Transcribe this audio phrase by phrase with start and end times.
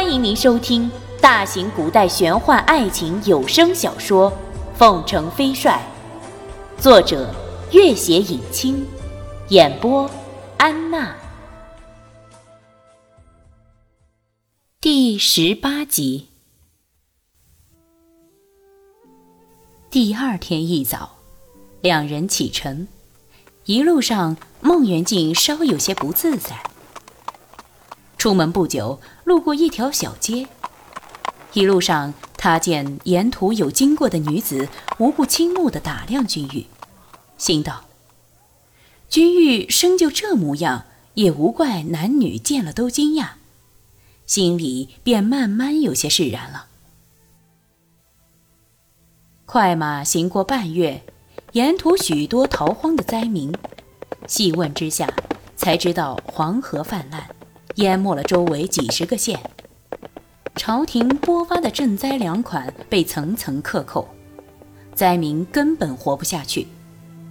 [0.00, 0.88] 欢迎您收听
[1.20, 4.30] 大型古代玄幻爱情有声小说
[4.76, 5.82] 《凤城飞帅》，
[6.80, 7.34] 作者：
[7.72, 8.86] 月写影清，
[9.48, 10.08] 演播：
[10.56, 11.16] 安娜。
[14.80, 16.28] 第十八集。
[19.90, 21.16] 第二天一早，
[21.80, 22.86] 两人启程，
[23.64, 26.67] 一路上孟元敬稍有些不自在。
[28.18, 30.48] 出门不久，路过一条小街。
[31.52, 34.68] 一路上，他见沿途有经过的女子，
[34.98, 36.66] 无不倾慕地打量君玉，
[37.38, 37.84] 心道
[39.08, 43.28] ：“君玉生就这模样，也无怪男女见了都惊讶。”
[44.26, 46.66] 心里便慢慢有些释然了。
[49.46, 51.02] 快马行过半月，
[51.52, 53.54] 沿途许多逃荒的灾民，
[54.26, 55.08] 细问之下，
[55.56, 57.37] 才知道黄河泛滥。
[57.78, 59.38] 淹没了周围几十个县，
[60.56, 64.08] 朝廷拨发的赈灾粮款被层层克扣，
[64.94, 66.66] 灾民根本活不下去，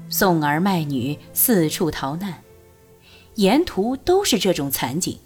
[0.08, 2.34] 送儿卖女四处逃难，
[3.36, 5.18] 沿途都是这种惨景。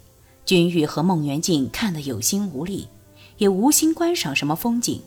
[0.44, 2.88] 君玉和孟元敬看得有心无力，
[3.38, 5.00] 也无心观赏什么风景，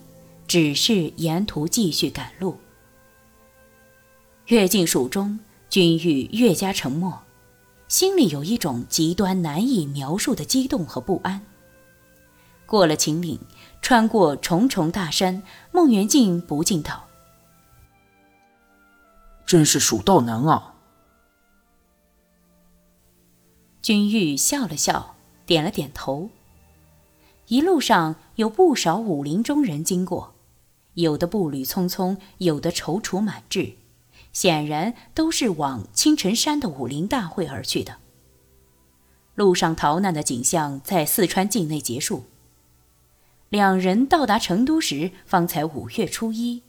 [0.48, 2.56] 只是沿途继续赶路。
[4.46, 7.20] 越进蜀中，君玉越加沉默。
[7.88, 11.40] 心里有一种极端难以描述的激动和不安。
[12.66, 13.38] 过了秦岭，
[13.80, 17.06] 穿过重重大山，孟元敬不禁道
[19.46, 20.74] ：“真是蜀道难啊！”
[23.80, 25.14] 君玉笑了笑，
[25.46, 26.28] 点了点头。
[27.46, 30.34] 一路上有不少武林中人经过，
[30.94, 33.76] 有的步履匆匆，有的踌躇满志。
[34.36, 37.96] 显然都是往青城山的武林大会而去的。
[39.34, 42.24] 路上逃难的景象在四川境内结束。
[43.48, 46.62] 两人到达成都时，方才五月初一。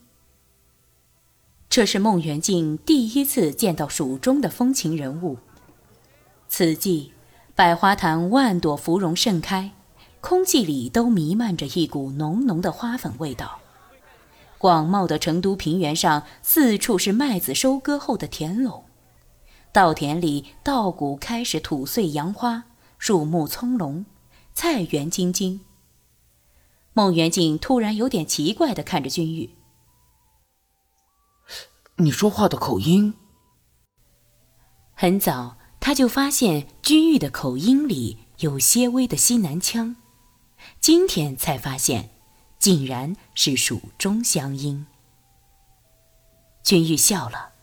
[1.68, 5.38] 这是孟元敬第一次见到蜀中的风情人物。
[6.48, 7.12] 此际，
[7.54, 9.72] 百花潭万朵芙蓉盛开，
[10.22, 13.60] 空气里都弥漫着一股浓浓的花粉味道。
[14.58, 18.86] 广袤的成都平原上，四处是麦子收割后的田垄，
[19.72, 22.64] 稻田里稻谷开始吐穗扬花，
[22.98, 24.06] 树木葱茏，
[24.54, 25.62] 菜园晶晶。
[26.94, 29.52] 孟元敬突然有点奇怪的看着君玉
[31.98, 33.14] ：“你说话的口音……”
[35.00, 39.98] 很早他就发现君玉的口音里有些微的西南腔，
[40.80, 42.17] 今天才发现。
[42.60, 44.86] 竟然是蜀中乡音。
[46.64, 47.54] 君玉笑了，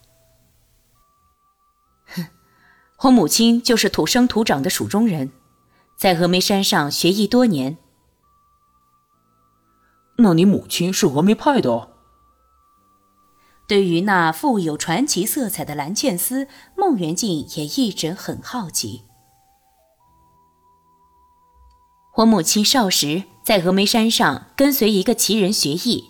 [2.06, 2.26] 哼，
[3.00, 5.30] 我母亲就是土生土长的蜀中人，
[5.96, 7.76] 在峨眉山上学艺多年。
[10.16, 11.90] 那你母亲是峨眉派的哦？
[13.66, 19.04] 对于那富有传奇色彩的蓝茜丝，孟元敬也一直很好奇。
[22.16, 23.24] 我母亲少时。
[23.44, 26.04] 在峨眉山上跟随一个奇人学艺，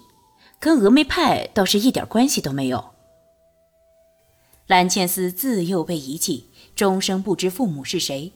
[0.60, 2.92] 跟峨眉派倒是一点关系都没有。
[4.68, 8.30] 蓝茜丝自幼被遗弃，终生不知父母是谁，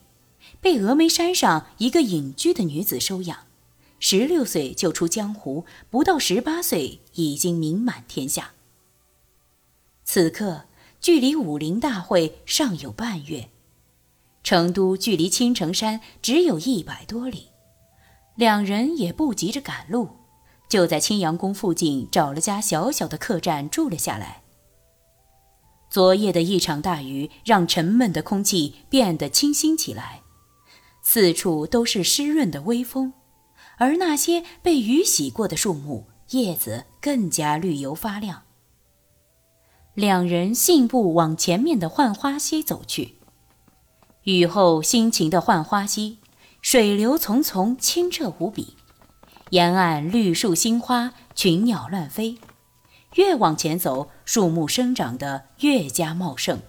[0.61, 3.47] 被峨眉山上一个隐居的女子收养，
[4.01, 8.51] 十六岁就出江湖，不到十八岁已经名满天下。
[10.03, 10.65] 此刻
[11.01, 13.49] 距离武林大会尚有半月，
[14.43, 17.51] 成都距离青城山只有一百多里。
[18.39, 20.11] 两人也不急着赶路，
[20.69, 24.43] 就在青阳宫附近找了家小小的客栈住了下来。
[25.91, 30.23] 昨夜的一场大雨让沉闷的空气变得清新起来，
[31.03, 33.13] 四处都是湿润的微风，
[33.79, 38.45] 而那些被雨洗过的树木叶子更加绿油发亮。
[39.95, 43.17] 两人信步往前面的浣花溪走去，
[44.23, 46.19] 雨后辛勤的浣花溪。
[46.61, 48.77] 水流淙淙，清澈无比，
[49.51, 52.39] 沿岸绿树新花，群鸟乱飞。
[53.15, 56.61] 越往前走，树木生长得越加茂盛。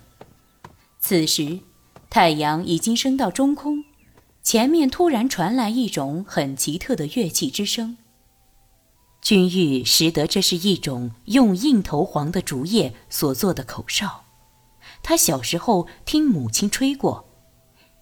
[1.00, 1.60] 此时，
[2.10, 3.84] 太阳已经升到中空，
[4.42, 7.98] 前面突然传来一种很奇特的乐器之声。
[9.22, 14.24] 君玉识得这是一种用硬头黄的竹叶所做的口哨，
[15.04, 17.29] 他小时候听母亲吹过。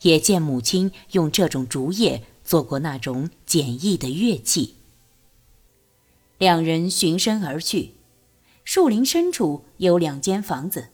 [0.01, 4.75] 也见母亲用这种竹叶做过那种简易的乐器。
[6.37, 7.95] 两人循声而去，
[8.63, 10.89] 树林深处有两间房子，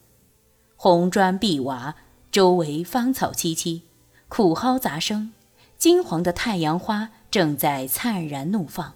[0.76, 1.96] 红砖碧瓦，
[2.32, 3.82] 周围芳草萋萋，
[4.30, 5.34] 苦蒿杂生，
[5.78, 8.94] 金黄的太阳花正在灿然怒放。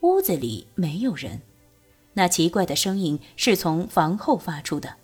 [0.00, 1.42] 屋子里没有人，
[2.14, 4.96] 那奇怪的声音是从房后发出的。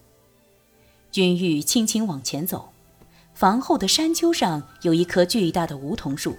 [1.13, 2.73] 君玉轻轻往前走，
[3.39, 6.37] 房后的山丘上有一棵巨大的梧桐树，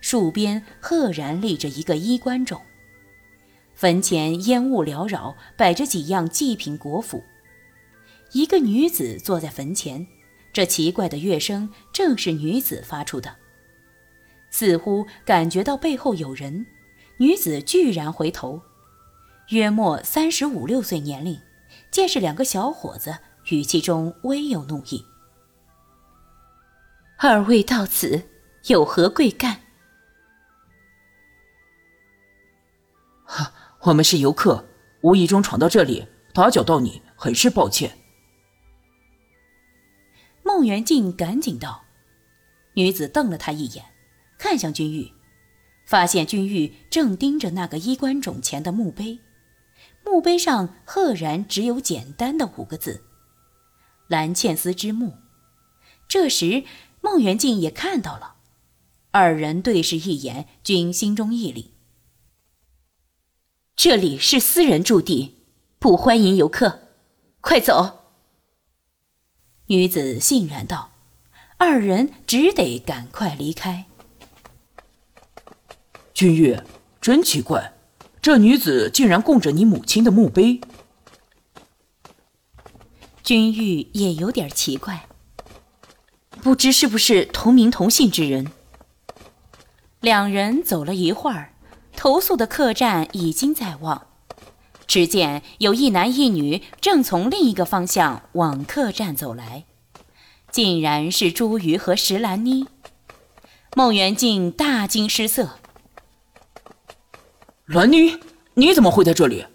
[0.00, 2.60] 树边赫然立着一个衣冠冢。
[3.76, 7.22] 坟前烟雾缭绕，摆着几样祭品果脯。
[8.32, 10.04] 一个女子坐在坟前，
[10.52, 13.36] 这奇怪的乐声正是女子发出的。
[14.50, 16.66] 似乎感觉到背后有人，
[17.18, 18.60] 女子居然回头，
[19.50, 21.38] 约莫三十五六岁年龄，
[21.92, 23.18] 见是两个小伙子，
[23.50, 25.04] 语气中微有怒意
[27.18, 28.28] ：“二位到此
[28.68, 29.60] 有何贵干？”
[33.24, 33.52] 哈。
[33.82, 34.66] 我们是游客，
[35.02, 37.96] 无意中闯到这里，打搅到你，很是抱歉。
[40.42, 41.84] 孟元敬赶紧道。
[42.74, 43.84] 女子瞪了他一眼，
[44.36, 45.12] 看向君玉，
[45.86, 49.20] 发现君玉正盯着那个衣冠冢前的墓碑，
[50.04, 53.04] 墓碑上赫然只有简单的五个字
[54.08, 55.16] ：“蓝茜丝之墓。”
[56.08, 56.64] 这时，
[57.10, 58.34] 孟元敬也看到了，
[59.12, 61.68] 二人对视一眼，均心中一凛。
[63.74, 65.36] 这里是私人驻地，
[65.78, 66.80] 不欢迎游客，
[67.40, 68.00] 快走！
[69.68, 70.90] 女子欣然道。
[71.56, 73.86] 二人只得赶快离开。
[76.12, 76.60] 君玉，
[77.00, 77.72] 真奇怪，
[78.20, 80.60] 这女子竟然供着你母亲的墓碑。
[83.24, 85.07] 君玉也有点奇怪，
[86.42, 88.50] 不知是不是同名同姓之人。
[90.00, 91.52] 两人走了一会儿。
[92.00, 94.06] 投宿的客栈已经在望，
[94.86, 99.64] 只见有一男一女正从另一个方向往客栈走来，
[100.52, 102.68] 竟然是朱瑜和石兰妮。
[103.74, 105.58] 孟元敬大惊失色
[107.66, 108.20] ：“兰妮，
[108.54, 109.46] 你怎么会在这里？”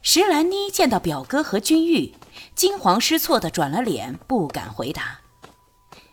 [0.00, 2.14] 石兰妮见到表哥和君玉，
[2.54, 5.18] 惊慌失措地转了脸，不敢回答。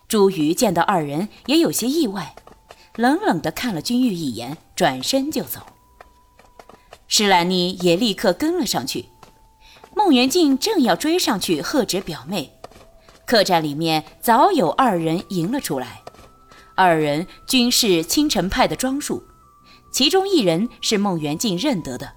[0.07, 2.35] 朱瑜见到二人，也有些意外。
[2.95, 5.61] 冷冷地看了君玉一眼，转身就走。
[7.07, 9.05] 施兰妮也立刻跟了上去。
[9.95, 12.51] 孟元敬正要追上去喝止表妹，
[13.25, 16.01] 客栈里面早有二人迎了出来。
[16.75, 19.23] 二人均是青城派的装束，
[19.91, 22.13] 其中一人是孟元敬认得的，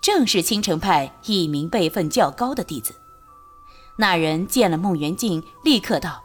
[0.00, 2.94] 正是青城派一名辈分较高的弟子。
[3.98, 6.22] 那人见了孟元敬，立刻道：“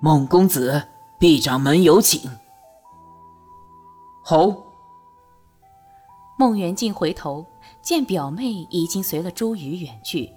[0.00, 2.28] 孟公子。”毕掌门有请。
[4.24, 4.52] 好。
[6.36, 7.46] 孟元敬回头
[7.80, 10.28] 见表妹已经随了朱宇远去，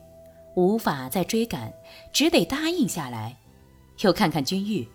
[0.56, 1.74] 无法再追赶，
[2.14, 3.36] 只得答应下来。
[4.02, 4.88] 又看看君玉，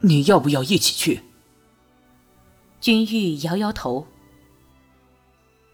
[0.00, 1.22] 你要不要一起去？
[2.80, 4.06] 君玉摇摇头。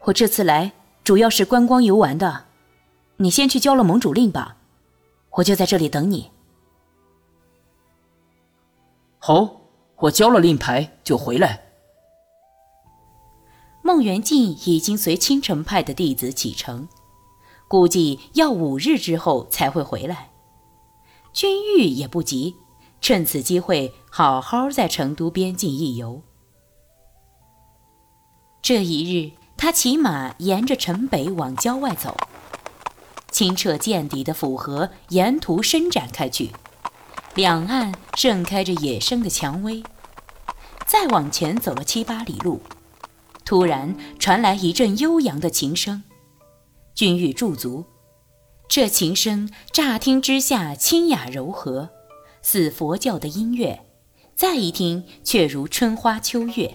[0.00, 0.72] 我这次来
[1.04, 2.46] 主要是观光游玩的，
[3.16, 4.56] 你先去交了盟主令吧，
[5.30, 6.30] 我就在这里等你。
[9.18, 9.60] 好，
[9.96, 11.62] 我交了令牌就回来。
[13.84, 16.88] 孟元敬已经随青城派的弟子启程，
[17.68, 20.30] 估计要五日之后才会回来。
[21.32, 22.56] 君玉也不急，
[23.00, 26.22] 趁此机会好好在成都边境一游。
[28.60, 32.16] 这一日，他骑马沿着城北往郊外走，
[33.32, 36.52] 清澈见底的府河沿途伸展开去。
[37.34, 39.82] 两岸盛开着野生的蔷薇。
[40.86, 42.60] 再往前走了七八里路，
[43.46, 46.02] 突然传来一阵悠扬的琴声。
[46.94, 47.86] 君玉驻足，
[48.68, 51.88] 这琴声乍听之下清雅柔和，
[52.42, 53.78] 似佛教的音乐；
[54.36, 56.74] 再一听，却如春花秋月，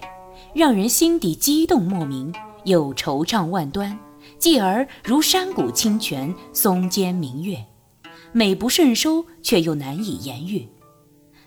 [0.52, 2.34] 让人心底激动莫名，
[2.64, 3.96] 又惆怅万端，
[4.38, 7.64] 继而如山谷清泉，松间明月。
[8.32, 10.68] 美不胜收，却又难以言喻。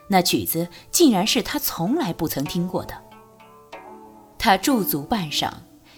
[0.08, 2.94] 那曲子竟然是他从来不曾听过的。
[4.38, 5.52] 他驻足半晌，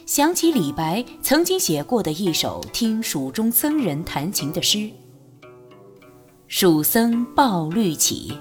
[0.06, 4.92] 想起李白曾经写过的一首听蜀中僧人弹琴的诗
[6.48, 8.38] ：“蜀僧抱绿绮，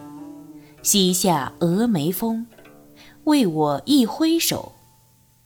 [0.82, 2.46] 西下峨眉峰。
[3.24, 4.72] 为我一挥手，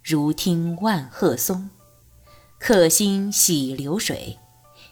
[0.02, 1.68] 如听万壑松。
[2.58, 4.38] 客心洗流水，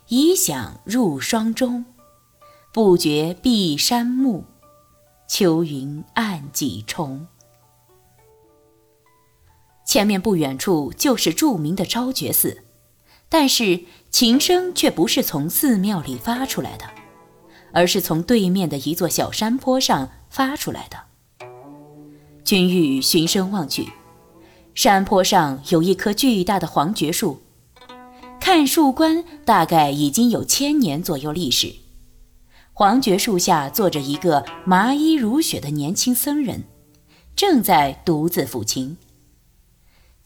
[0.08, 1.84] 已想入霜中。”
[2.72, 4.42] 不觉碧山暮，
[5.28, 7.28] 秋云暗几重。
[9.86, 12.64] 前面不远处就是著名的昭觉寺，
[13.28, 16.84] 但是琴声却不是从寺庙里发出来的，
[17.72, 20.98] 而是从对面的一座小山坡上发出来的。
[22.44, 23.88] 君玉循声望去，
[24.74, 27.40] 山坡上有一棵巨大的黄桷树，
[28.44, 31.76] 看树冠大概已经有千年左右历史。
[32.74, 36.64] 黄桷树下坐着一个麻衣如雪的年轻僧人，
[37.34, 38.98] 正在独自抚琴。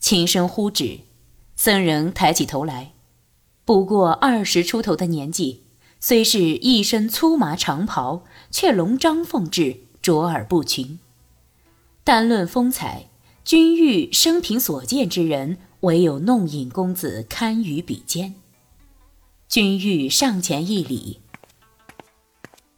[0.01, 0.99] 琴声呼止，
[1.55, 2.91] 僧人抬起头来，
[3.63, 5.63] 不过二十出头的年纪。
[6.01, 10.99] 虽是一身粗麻长袍，却龙章凤翅，卓尔不群。
[12.03, 13.05] 单论风采，
[13.45, 18.35] 君玉生平所见之人，唯有弄影公子堪与比肩。
[19.47, 21.21] 君玉上前一礼：“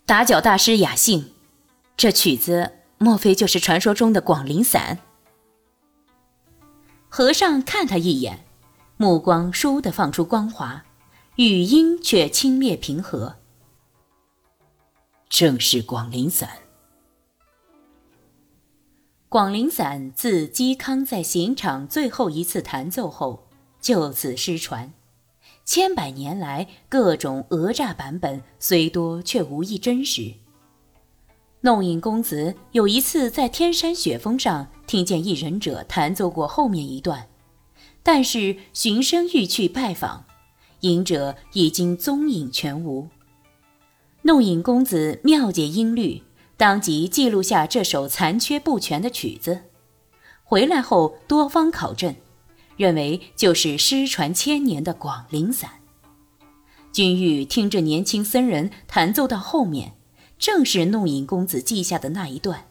[0.06, 1.32] 打搅大师雅兴，
[1.98, 5.00] 这曲子莫非就是传说中的广陵散？”
[7.10, 8.46] 和尚看他一眼，
[8.98, 10.86] 目光倏地放出光华。
[11.38, 13.38] 语音却轻蔑平和。
[15.30, 16.61] 正是广陵散。
[19.32, 23.48] 广陵散自嵇康在刑场最后一次弹奏后，
[23.80, 24.92] 就此失传。
[25.64, 30.34] 千百年来，各种讹诈版本虽多，却无一真实。
[31.62, 37.30] 弄影公子有一次在天山雪峰上听见一忍者弹奏过后面一段，
[38.04, 40.26] 但是寻声欲去拜访。
[40.82, 43.08] 隐者已经踪影全无。
[44.24, 46.22] 弄影公子妙解音律，
[46.62, 49.64] 当即记录下这首残缺不全的曲子。
[50.44, 52.16] 回来后多方考证，
[52.78, 55.72] 认为就是失传千年的广陵散。
[56.92, 59.94] 君玉听着年轻僧人弹奏到后面，
[60.38, 62.68] 正是弄影公子记下的那一段，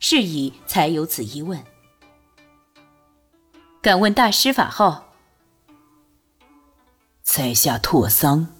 [0.00, 1.62] 是以才有此一问。
[3.80, 5.12] 敢问大师法号？
[7.22, 8.53] 在下拓桑。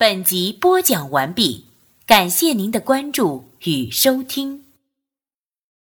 [0.00, 1.64] 本集播讲完毕，
[2.06, 4.67] 感谢您的关注与收听。